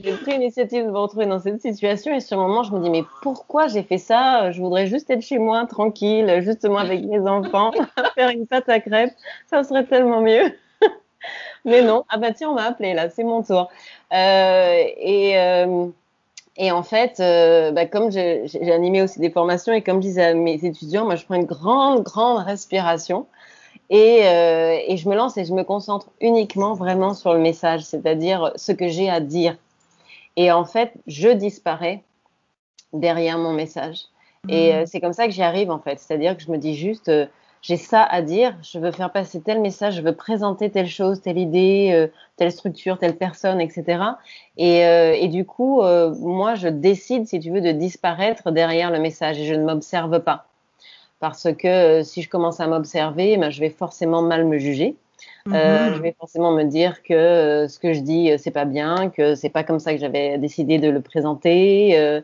[0.00, 2.80] J'ai pris l'initiative de me retrouver dans cette situation et sur le moment, je me
[2.80, 4.52] dis mais pourquoi j'ai fait ça?
[4.52, 7.72] Je voudrais juste être chez moi, tranquille, justement avec mes enfants,
[8.14, 9.12] faire une pâte à crêpes,
[9.50, 10.52] ça serait tellement mieux.
[11.64, 13.70] mais non, ah bah tiens, on m'a appelé là, c'est mon tour.
[14.12, 15.88] Euh, et, euh,
[16.56, 20.64] et en fait, euh, bah, comme j'ai animé aussi des formations et comme je mes
[20.64, 23.26] étudiants, moi je prends une grande, grande respiration.
[23.90, 28.52] Et, et, je me lance et je me concentre uniquement vraiment sur le message, c'est-à-dire
[28.54, 29.56] ce que j'ai à dire.
[30.38, 32.04] Et en fait, je disparais
[32.92, 34.04] derrière mon message.
[34.48, 34.86] Et euh, mm.
[34.86, 35.98] c'est comme ça que j'y arrive en fait.
[35.98, 37.26] C'est-à-dire que je me dis juste, euh,
[37.60, 41.20] j'ai ça à dire, je veux faire passer tel message, je veux présenter telle chose,
[41.20, 44.00] telle idée, euh, telle structure, telle personne, etc.
[44.56, 45.82] Et, et du coup,
[46.20, 50.20] moi, je décide, si tu veux, de disparaître derrière le message et je ne m'observe
[50.20, 50.46] pas.
[51.18, 54.96] Parce que si je commence à m'observer, ben, je vais forcément mal me juger.
[55.52, 55.96] Euh, mhm.
[55.96, 59.10] je vais forcément me dire que euh, ce que je dis, euh, c'est pas bien,
[59.10, 62.20] que c'est pas comme ça que j'avais décidé de le présenter,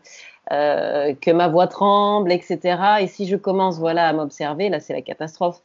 [0.50, 2.78] que ma voix tremble, etc.
[3.00, 5.60] Et si je commence, voilà, à m'observer, là, c'est la catastrophe.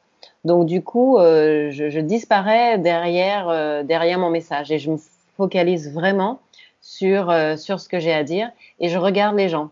[0.46, 4.98] Donc du coup, je, je, disparais derrière derrière mon message et je me
[5.36, 6.40] focalise vraiment
[6.82, 9.70] sur sur ce que j'ai à dire et je regarde les gens.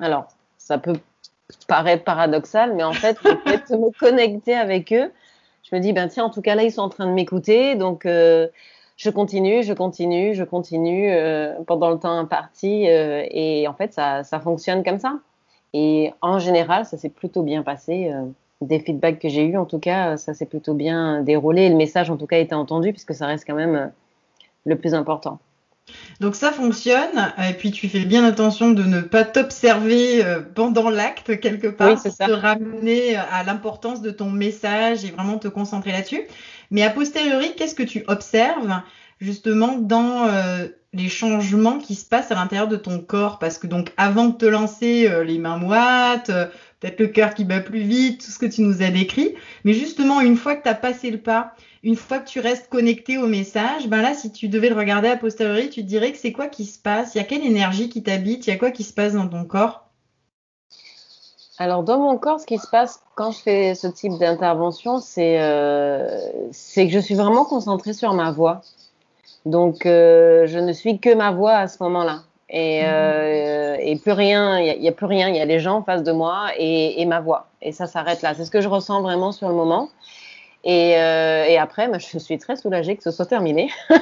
[0.00, 0.26] Alors,
[0.58, 0.98] ça peut
[1.68, 5.12] paraître paradoxal, mais en fait, peut-être me connecter avec eux
[5.64, 7.74] je me dis, ben tiens, en tout cas là, ils sont en train de m'écouter,
[7.74, 8.48] donc euh,
[8.96, 13.92] je continue, je continue, je continue euh, pendant le temps imparti, euh, et en fait,
[13.92, 15.18] ça, ça, fonctionne comme ça.
[15.72, 18.12] Et en général, ça s'est plutôt bien passé.
[18.60, 21.68] des feedbacks que j'ai eus, en tout cas, ça s'est plutôt bien déroulé.
[21.68, 23.90] le message, en tout cas, été entendu, puisque ça reste quand même
[24.64, 25.40] le plus important.
[26.20, 30.88] Donc ça fonctionne, et puis tu fais bien attention de ne pas t'observer euh, pendant
[30.88, 35.92] l'acte quelque part, oui, te ramener à l'importance de ton message et vraiment te concentrer
[35.92, 36.22] là-dessus.
[36.70, 38.80] Mais a posteriori, qu'est-ce que tu observes
[39.20, 43.38] justement dans euh, les changements qui se passent à l'intérieur de ton corps?
[43.38, 46.30] Parce que donc avant de te lancer euh, les mains moites,
[46.80, 49.74] peut-être le cœur qui bat plus vite, tout ce que tu nous as décrit, mais
[49.74, 53.18] justement une fois que tu as passé le pas, une fois que tu restes connecté
[53.18, 56.18] au message, ben là, si tu devais le regarder à posteriori, tu te dirais que
[56.18, 57.14] c'est quoi qui se passe?
[57.14, 58.46] Il y a quelle énergie qui t'habite?
[58.46, 59.84] Il y a quoi qui se passe dans ton corps?
[61.58, 65.40] Alors, dans mon corps, ce qui se passe quand je fais ce type d'intervention, c'est
[65.40, 66.18] euh,
[66.74, 68.62] que je suis vraiment concentrée sur ma voix.
[69.44, 72.22] Donc, euh, je ne suis que ma voix à ce moment-là.
[72.48, 72.88] Et, mhm.
[72.88, 75.82] euh, et, plus rien, il n'y a, plus rien, il y a les gens en
[75.82, 77.48] face de moi et, et ma voix.
[77.60, 78.32] Et ça s'arrête là.
[78.34, 79.90] C'est ce que je ressens vraiment sur le moment.
[80.64, 83.70] Et, euh, et après, moi, je suis très soulagée que ce soit terminé.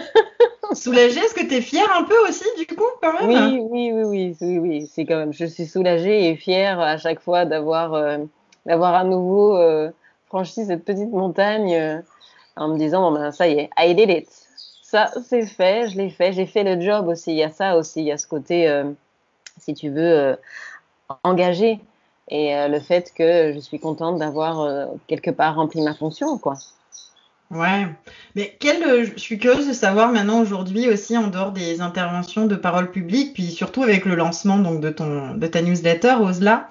[0.74, 3.28] soulagée Est-ce que tu es fière un peu aussi, du coup, quand même?
[3.28, 4.90] Oui, oui, oui, oui, oui, oui.
[4.92, 5.32] c'est quand même.
[5.32, 8.18] Je suis soulagée et fière à chaque fois d'avoir euh,
[8.66, 9.90] d'avoir à nouveau euh,
[10.26, 11.98] franchi cette petite montagne euh,
[12.56, 14.28] en me disant bon ben ça y est, I did it.
[14.82, 17.32] Ça, c'est fait, je l'ai fait, j'ai fait le job aussi.
[17.32, 18.84] Il y a ça aussi, il y a ce côté, euh,
[19.58, 20.36] si tu veux,
[21.24, 21.80] engagé
[22.28, 26.38] et euh, le fait que je suis contente d'avoir euh, quelque part rempli ma fonction,
[26.38, 26.56] quoi.
[27.50, 27.86] Ouais,
[28.34, 32.46] mais quelle, euh, je suis curieuse de savoir maintenant aujourd'hui aussi en dehors des interventions
[32.46, 36.68] de parole publique, puis surtout avec le lancement donc de ton de ta newsletter Osla,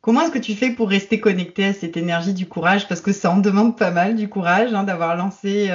[0.00, 2.88] comment est-ce que tu fais pour rester connecté à cette énergie du courage?
[2.88, 5.70] Parce que ça en demande pas mal du courage hein, d'avoir lancé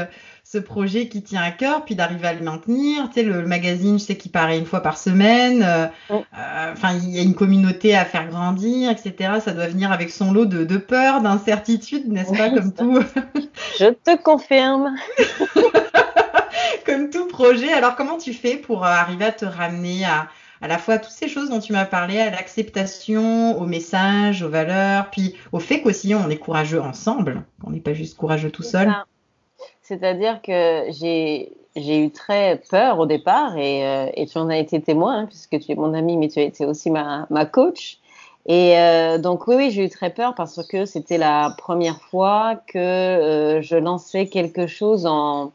[0.52, 3.08] ce projet qui tient à cœur, puis d'arriver à le maintenir.
[3.08, 5.64] Tu sais, le, magazine, je sais qu'il paraît une fois par semaine.
[5.64, 9.40] Euh, euh, enfin, il y a une communauté à faire grandir, etc.
[9.42, 13.00] Ça doit venir avec son lot de, de peur, d'incertitude, n'est-ce pas, comme tout.
[13.80, 14.94] je te confirme.
[16.86, 17.72] comme tout projet.
[17.72, 20.28] Alors, comment tu fais pour euh, arriver à te ramener à,
[20.62, 24.50] à la fois toutes ces choses dont tu m'as parlé, à l'acceptation, au message, aux
[24.50, 28.64] valeurs, puis au fait qu'aussi on est courageux ensemble, qu'on n'est pas juste courageux tout
[28.64, 28.94] seul?
[29.92, 35.18] C'est-à-dire que j'ai eu très peur au départ et, euh, tu en as été témoin
[35.20, 38.00] hein, puisque tu es mon ami, mais tu as été aussi ma, coach.
[38.46, 42.56] Et euh, donc oui, oui j'ai eu très peur parce que c'était la première fois
[42.68, 45.52] que euh, je lançais quelque chose en,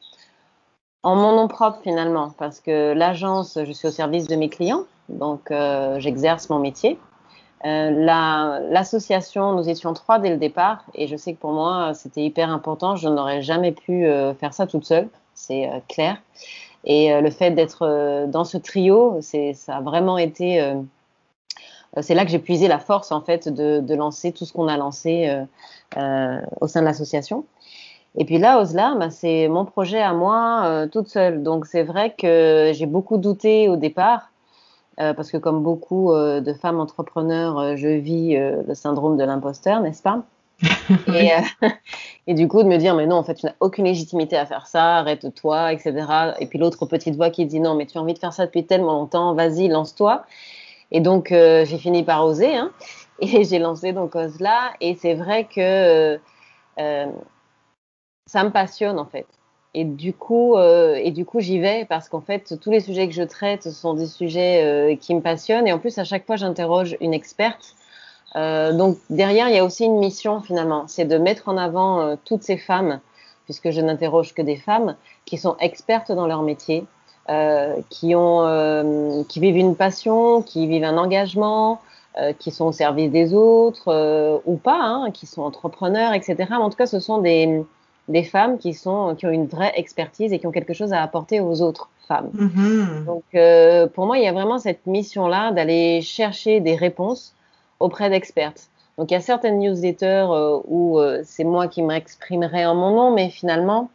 [1.03, 5.51] mon nom propre finalement, parce que l'agence, je suis au service de mes clients, donc
[5.99, 6.99] j'exerce mon métier.
[7.65, 7.91] Euh,
[8.71, 12.51] L'association, nous étions trois dès le départ, et je sais que pour moi, c'était hyper
[12.51, 12.97] important.
[12.97, 16.19] Je n'aurais jamais pu euh, faire ça toute seule, c'est euh, clair.
[16.85, 20.75] Et euh, le fait d'être dans ce trio, ça a vraiment été
[22.03, 24.69] c'est là que j'ai puisé la force en fait de, de lancer tout ce qu'on
[24.69, 25.45] a lancé euh,
[25.97, 27.45] euh, au sein de l'association.
[28.19, 31.43] Et puis là, Osla, bah, c'est mon projet à moi euh, toute seule.
[31.43, 34.31] Donc c'est vrai que j'ai beaucoup douté au départ
[35.01, 39.81] euh, parce que comme beaucoup euh, de femmes entrepreneurs, je vis le syndrome de l'imposteur,
[39.81, 40.23] n'est-ce pas?
[41.15, 41.33] Et,
[42.27, 44.47] et, du coup de me dire mais non en fait tu n'as aucune légitimité à
[44.47, 48.01] faire ça arrête-toi etc et puis l'autre petite voix qui dit non mais tu as
[48.01, 50.25] envie de faire ça depuis tellement longtemps vas-y lance-toi
[50.91, 52.57] et donc, euh, j'ai fini par oser.
[52.57, 52.73] Hein,
[53.21, 54.73] et j'ai lancé donc Osla.
[54.81, 56.19] Et c'est vrai que
[56.79, 57.07] euh,
[58.27, 59.27] ça me passionne, en fait.
[59.79, 63.07] Et du coup, euh, et du coup, j'y vais parce qu'en fait, tous les sujets
[63.09, 65.69] que je traite sont des sujets euh, qui me passionnent.
[65.69, 67.75] Et en plus, à chaque fois, j'interroge une experte.
[68.37, 72.17] Euh, donc derrière, il y a aussi une mission finalement, c'est de mettre en avant
[72.25, 73.01] toutes ces femmes,
[73.45, 76.87] puisque je n'interroge que des femmes qui sont expertes dans leur métier,
[77.91, 81.81] qui, ont, qui vivent une passion, qui vivent un engagement,
[82.39, 86.37] qui sont au service des autres ou pas, hein, qui sont entrepreneurs, etc.
[86.53, 87.65] En tout cas, ce sont des,
[88.09, 91.03] des femmes qui, sont, qui ont une vraie expertise et qui ont quelque chose à
[91.03, 92.31] apporter aux autres femmes.
[92.33, 93.05] Mhm.
[93.07, 97.35] Donc, euh, pour moi, il y a vraiment cette mission-là d'aller chercher des réponses
[97.81, 98.69] auprès d'expertes.
[98.97, 102.93] Donc, il y a certaines newsletters euh, où euh, c'est moi qui m'exprimerai en mon
[102.95, 103.91] nom, mais finalement,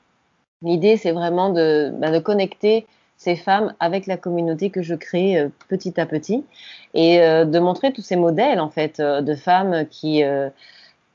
[0.61, 2.85] l'idée, c'est vraiment de, bah, de connecter
[3.21, 6.43] ces femmes avec la communauté que je crée euh, petit à petit
[6.95, 10.23] et euh, de montrer tous ces modèles, en fait, euh, de femmes qui,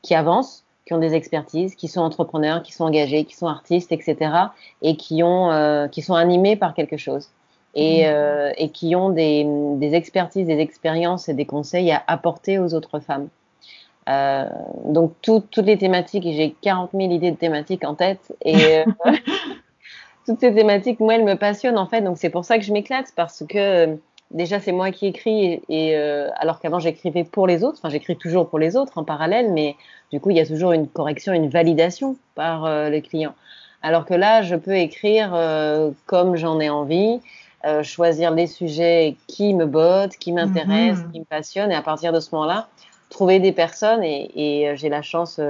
[0.02, 3.90] qui avancent, qui ont des expertises, qui sont entrepreneurs, qui sont engagés, qui sont artistes,
[3.92, 4.54] etc.
[4.82, 7.28] et qui, ont, euh, qui sont animés par quelque chose.
[7.74, 8.12] Et, Mhm.
[8.14, 9.44] euh, et qui ont des,
[9.76, 13.28] des expertises, des expériences et des conseils à apporter aux autres femmes.
[14.08, 14.48] Euh,
[14.84, 18.84] donc tout- toutes les thématiques, j'ai 40 000 idées de thématiques en tête, et
[20.26, 22.00] toutes ces thématiques, moi, elles me passionnent en fait.
[22.00, 23.98] Donc c'est pour ça que je m'éclate parce que
[24.30, 27.78] déjà c'est moi qui écris et, et, euh, alors qu'avant j'écrivais pour les autres.
[27.78, 29.76] Enfin j'écris toujours pour les autres en parallèle, mais
[30.12, 33.34] du coup il y a toujours une correction, une validation par euh, les clients.
[33.82, 37.20] Alors que là je peux écrire euh, comme j'en ai envie,
[37.64, 41.12] euh, choisir les sujets qui me bottent, qui m'intéressent, Mhm.
[41.12, 42.68] qui me passionnent et à partir de ce moment-là
[43.10, 45.40] trouver des personnes et, et j'ai la chance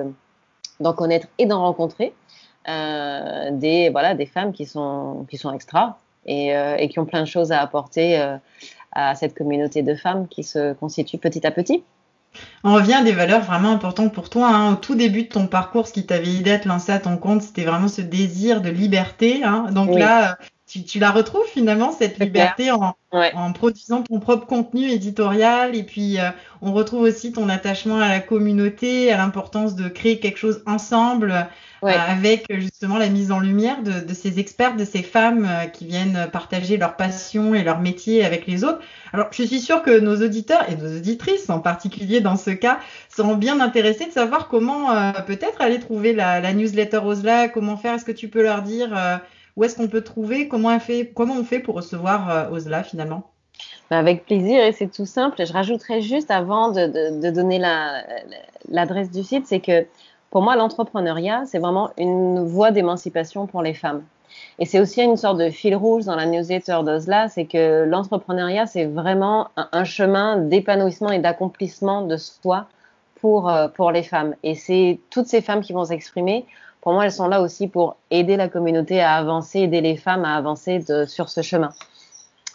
[0.81, 2.13] d'en connaître et d'en rencontrer
[2.67, 7.23] des voilà des femmes qui sont qui sont extra et, euh, et qui ont plein
[7.23, 8.37] de choses à apporter euh,
[8.93, 11.83] à cette communauté de femmes qui se constitue petit à petit.
[12.65, 14.49] On revient à des valeurs vraiment importantes pour toi.
[14.49, 14.73] Hein.
[14.73, 17.17] Au tout début de ton parcours, ce qui t'avait aidé à te lancer à ton
[17.17, 19.43] compte, c'était vraiment ce désir de liberté.
[19.43, 19.67] Hein.
[19.71, 20.01] Donc Oui.
[20.01, 20.37] là,
[20.67, 23.33] tu, tu la retrouves finalement, cette liberté, en, Ouais.
[23.35, 25.75] en produisant ton propre contenu éditorial.
[25.77, 30.19] Et puis, euh, on retrouve aussi ton attachement à la communauté, à l'importance de créer
[30.19, 31.47] quelque chose ensemble,
[31.83, 31.95] Ouais.
[31.95, 35.67] euh, avec justement la mise en lumière de, de ces experts, de ces femmes euh,
[35.67, 38.81] qui viennent partager leur passion et leur métier avec les autres.
[39.13, 42.81] Alors, je suis sûre que nos auditeurs et nos auditrices, en particulier dans ce cas,
[43.15, 47.77] seront bien intéressés de savoir comment euh, peut-être aller trouver la, la newsletter Osla, comment
[47.77, 49.17] faire, est-ce que tu peux leur dire euh,
[49.57, 53.31] où est-ce qu'on peut trouver, comment on fait, pour recevoir euh, Osla finalement?
[53.91, 55.45] Ben, Avec plaisir et c'est tout simple.
[55.45, 58.03] Je rajouterais juste avant de, donner la-
[58.69, 59.87] l'adresse du site, c'est que
[60.31, 64.03] pour moi l'entrepreneuriat c'est vraiment une voie d'émancipation pour les femmes.
[64.59, 68.67] Et c'est aussi une sorte de fil rouge dans la newsletter d'Osla, c'est que l'entrepreneuriat
[68.67, 72.67] c'est vraiment un, un chemin d'épanouissement et d'accomplissement de soi
[73.21, 74.35] pour, euh, pour les femmes.
[74.43, 76.45] Et c'est toutes ces femmes qui vont s'exprimer.
[76.87, 80.25] Pour moi, elles sont là aussi pour aider la communauté à avancer, aider les femmes
[80.25, 81.71] à avancer de, sur ce chemin.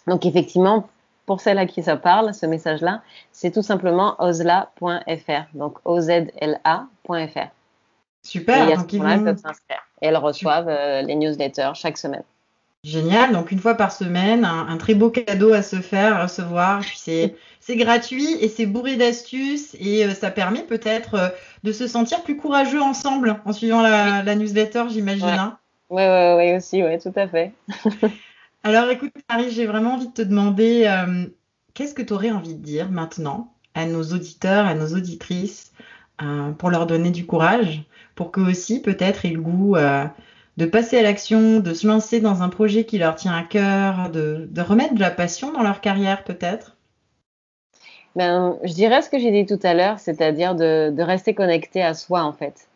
[0.08, 0.88] Donc effectivement,
[1.26, 3.02] pour celles à qui ça parle, ce message-là,
[3.34, 5.44] c'est tout simplement ozla.fr.
[5.54, 7.48] Donc ozla.fr.
[8.24, 9.82] Super, et donc ils elles peuvent s'inscrire.
[10.02, 12.24] Et elles reçoivent euh, les newsletters chaque semaine.
[12.84, 16.24] Génial, donc une fois par semaine, un, un très beau cadeau à se faire, à
[16.24, 16.80] recevoir.
[16.80, 21.30] Puis c'est c'est gratuit et c'est bourré d'astuces et euh, ça permet peut-être euh,
[21.64, 25.26] de se sentir plus courageux ensemble en suivant la, la newsletter, j'imagine.
[25.26, 25.32] Ouais.
[25.34, 25.60] hein.
[25.92, 27.54] Oui, oui, oui, aussi, oui, tout à fait.
[28.64, 31.28] Alors écoute, Marie, j'ai vraiment envie de te demander euh,
[31.76, 35.72] qu'est-ce que tu aurais envie de dire maintenant à nos auditeurs, à nos auditrices,
[36.60, 37.82] pour leur donner du courage,
[38.14, 39.76] pour qu'eux aussi peut-être aient le goût
[40.58, 44.10] de passer à l'action, de se lancer dans un projet qui leur tient à cœur,
[44.10, 46.78] de, remettre de la passion dans leur carrière peut-être?
[48.16, 51.94] Ben, Je dirais ce que j'ai dit tout à l'heure, c'est-à-dire de, rester connecté à
[51.94, 52.68] soi en fait.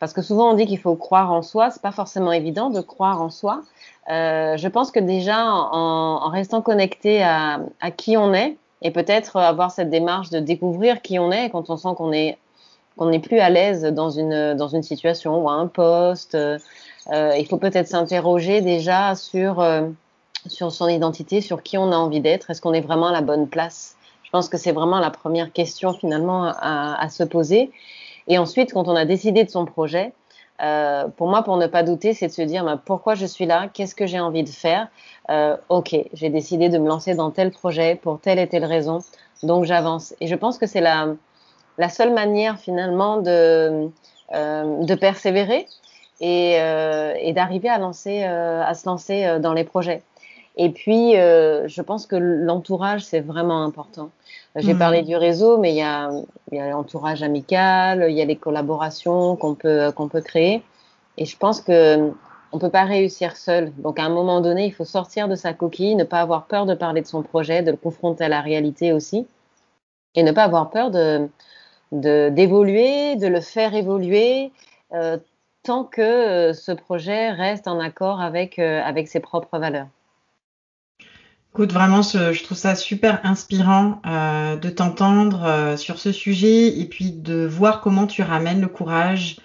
[0.00, 2.80] Parce que souvent on dit qu'il faut croire en soi, c'est pas forcément évident de
[2.80, 3.62] croire en soi.
[4.10, 7.60] Euh, je pense que déjà en, restant connecté à,
[7.96, 11.76] qui on est et peut-être avoir cette démarche de découvrir qui on est quand on
[11.76, 12.38] sent qu'on est
[13.00, 16.58] n'est plus à l'aise dans une dans une situation ou à un poste, euh,
[17.12, 19.88] il faut peut-être s'interroger déjà sur, euh,
[20.46, 22.50] sur son identité, sur qui on a envie d'être.
[22.50, 23.96] Est-ce qu'on est vraiment à la bonne place?
[24.22, 27.72] Je pense que c'est vraiment la première question finalement à, se poser.
[28.28, 30.12] Et ensuite, quand on a décidé de son projet,
[30.62, 33.44] euh, pour moi, pour ne pas douter, c'est de se dire bah, pourquoi je suis
[33.44, 34.88] là, qu'est-ce que j'ai envie de faire?
[35.68, 38.98] ok, j'ai décidé de me lancer dans tel projet pour telle et telle raison,
[39.44, 40.12] donc j'avance.
[40.20, 41.06] Et je pense que c'est la,
[41.88, 43.90] seule manière finalement de
[44.96, 45.68] persévérer,
[46.22, 50.02] euh, et, d'arriver à, lancer, euh, à se lancer euh, dans les projets.
[50.56, 54.10] Et puis, je pense que l'entourage, c'est vraiment important.
[54.56, 55.06] J'ai parlé mhm.
[55.06, 56.10] du réseau, mais il y a,
[56.50, 60.62] l'entourage amical, il y a les collaborations qu'on peut, qu'on peut créer.
[61.16, 62.10] Et je pense que
[62.52, 63.72] on peut pas réussir seul.
[63.78, 66.66] Donc, à un moment donné, il faut sortir de sa coquille, ne pas avoir peur
[66.66, 69.26] de parler de son projet, de le confronter à la réalité aussi,
[70.16, 71.28] et ne pas avoir peur de
[71.92, 74.52] d'évoluer, de, le faire évoluer,
[74.92, 75.18] euh,
[75.70, 79.86] tant que euh, ce projet reste en accord avec, euh, avec ses propres valeurs.
[81.52, 87.12] Écoute, vraiment, je, trouve ça super inspirant euh, de t'entendre sur ce sujet et puis
[87.12, 89.36] de voir comment tu ramènes le courage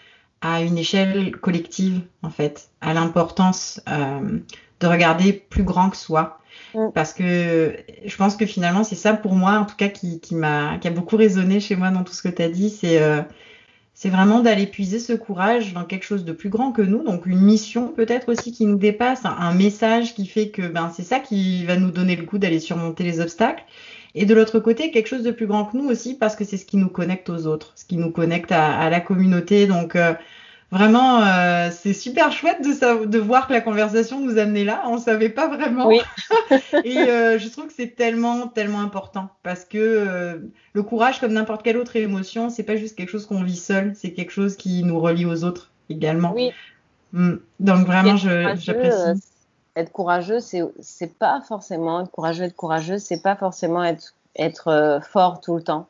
[0.41, 6.39] à une échelle collective, en fait, à l'importance de regarder plus grand que soi.
[6.73, 6.89] Mm.
[6.93, 10.33] Parce que je pense que finalement, c'est ça pour moi, en tout cas, qui, qui,
[10.33, 12.69] m'a, qui a beaucoup résonné chez moi dans tout ce que tu as dit.
[12.69, 12.99] C'est
[13.95, 17.25] c'est vraiment d'aller puiser ce courage dans quelque chose de plus grand que nous, donc
[17.25, 21.19] une mission peut-être aussi qui nous dépasse, un, message qui fait que ben c'est ça
[21.21, 23.63] qui va nous donner le coup d'aller surmonter les obstacles.
[24.13, 26.57] Et de l'autre côté, quelque chose de plus grand que nous aussi, parce que c'est
[26.57, 29.65] ce qui nous connecte aux autres, ce qui nous connecte à, la communauté.
[29.65, 30.13] Donc euh,
[30.71, 34.83] Vraiment, euh, c'est super chouette de, de voir que la conversation nous amenait là.
[34.87, 35.87] On ne savait pas vraiment.
[35.87, 36.01] Oui.
[36.83, 40.37] et euh, je trouve que c'est tellement, tellement important parce que euh,
[40.73, 43.93] le courage, comme n'importe quelle autre émotion, c'est pas juste quelque chose qu'on vit seul,
[43.95, 46.33] c'est quelque chose qui nous relie aux autres également.
[46.33, 46.51] Oui.
[47.13, 47.35] Mm.
[47.59, 49.21] Donc vraiment, j'apprécie.
[49.75, 55.39] être courageux, c'est pas forcément être courageux, être courageux, c'est pas forcément être être fort
[55.39, 55.87] tout le temps.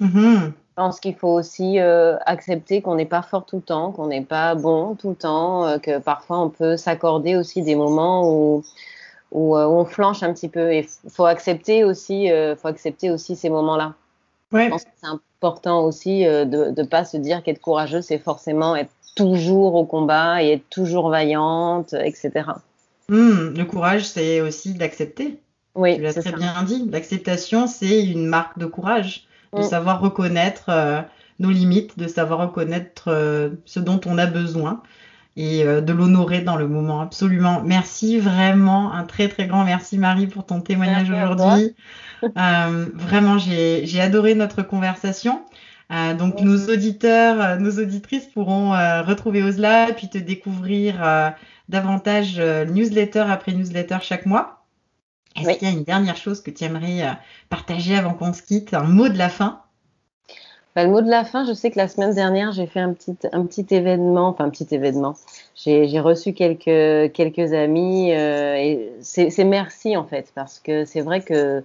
[0.00, 0.52] Mm-hmm.
[0.72, 4.06] Je pense qu'il faut aussi euh, accepter qu'on n'est pas fort tout le temps, qu'on
[4.06, 8.32] n'est pas bon tout le temps, euh, que parfois on peut s'accorder aussi des moments
[8.32, 8.64] où,
[9.32, 10.72] où, euh, on flanche un petit peu.
[10.72, 13.92] Et il faut accepter aussi, faut accepter aussi ces moments-là.
[14.50, 14.64] Ouais.
[14.64, 18.74] Je pense que c'est important aussi de ne pas se dire qu'être courageux, c'est forcément
[18.74, 22.30] être toujours au combat et être toujours vaillante, etc.
[23.10, 25.38] Mmh, le courage, c'est aussi d'accepter.
[25.74, 26.88] Oui, tu l'as très bien dit.
[26.90, 29.64] L'acceptation, c'est une marque de courage de mm.
[29.64, 31.00] savoir reconnaître euh,
[31.38, 34.82] nos limites, de savoir reconnaître euh, ce dont on a besoin
[35.36, 37.00] et euh, de l'honorer dans le moment.
[37.00, 37.62] Absolument.
[37.64, 41.74] Merci vraiment, un très très grand merci Marie pour ton témoignage aujourd'hui.
[42.94, 45.42] vraiment, j'ai adoré notre conversation.
[46.18, 48.70] donc nos auditeurs, nos auditrices pourront
[49.02, 51.32] retrouver Osla et puis te découvrir
[51.68, 54.61] davantage newsletter après newsletter chaque mois.
[55.36, 57.12] Est-ce qu'il y a une dernière chose que tu aimerais euh,
[57.48, 59.60] partager avant qu'on se quitte, un mot de la fin?
[60.74, 62.94] Bah, le mot de la fin, je sais que la semaine dernière, j'ai fait un
[62.94, 65.14] petit, un petit événement, enfin un petit événement.
[65.54, 71.20] J'ai reçu quelques, quelques amis euh, et c'est merci en fait, parce que c'est vrai
[71.20, 71.62] que,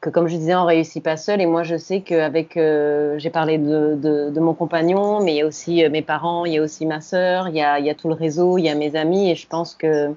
[0.00, 1.40] que comme je disais, on réussit pas seul.
[1.40, 5.38] Et moi, je sais qu'avec, euh, j'ai parlé de, de, de, mon compagnon, mais il
[5.38, 7.86] y a aussi mes parents, il y a aussi ma sœur, il y a, il
[7.86, 10.12] y a tout le réseau, il y a mes amis, et je pense que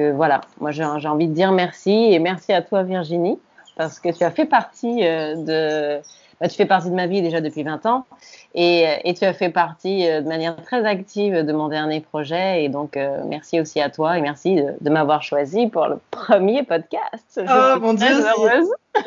[0.00, 3.38] voilà, moi j'ai envie de dire merci et merci à toi Virginie
[3.76, 6.02] parce que tu as fait partie euh, de,
[6.40, 8.06] bah, tu fais partie de ma vie déjà depuis 20 ans
[8.54, 12.64] et, et tu as fait partie euh, de manière très active de mon dernier projet
[12.64, 16.62] et donc euh, merci aussi à toi et merci de, m'avoir choisi pour le premier
[16.62, 17.40] podcast.
[17.40, 18.06] oh mon Dieu,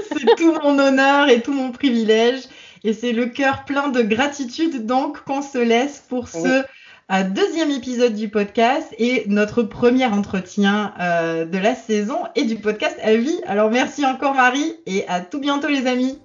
[0.02, 2.44] c'est tout mon honneur et tout mon privilège
[2.84, 6.64] et c'est le cœur plein de gratitude donc qu'on se laisse pour ce
[7.10, 12.98] deuxième épisode du podcast et notre premier entretien euh, de la saison et du podcast
[13.02, 13.40] à vie.
[13.48, 16.20] Alors merci encore Marie et à tout bientôt les amis.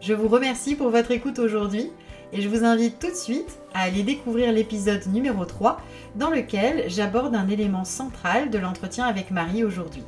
[0.00, 1.90] Je vous remercie pour votre écoute aujourd'hui
[2.32, 5.82] et je vous invite tout de suite à aller découvrir l'épisode numéro 3
[6.16, 10.02] dans lequel j'aborde un élément central de l'entretien avec Marie aujourd'hui.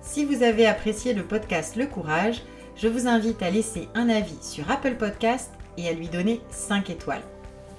[0.00, 2.42] Si vous avez apprécié le podcast Le Courage,
[2.74, 6.88] je vous invite à laisser un avis sur Apple Podcast et à lui donner 5
[6.88, 7.22] étoiles.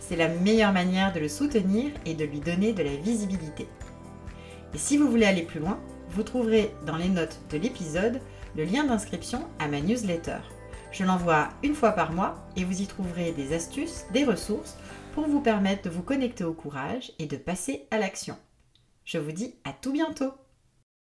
[0.09, 3.67] C'est la meilleure manière de le soutenir et de lui donner de la visibilité.
[4.73, 5.79] Et si vous voulez aller plus loin,
[6.09, 8.19] vous trouverez dans les notes de l'épisode
[8.57, 10.39] le lien d'inscription à ma newsletter.
[10.91, 14.77] Je l'envoie une fois par mois et vous y trouverez des astuces, des ressources
[15.13, 18.35] pour vous permettre de vous connecter au courage et de passer à l'action.
[19.05, 20.33] Je vous dis à tout bientôt